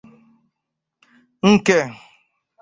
[1.45, 1.77] nke